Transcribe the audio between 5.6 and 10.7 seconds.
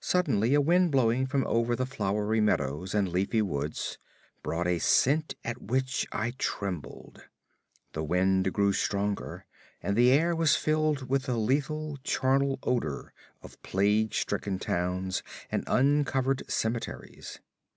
which I trembled. The wind grew stronger, and the air was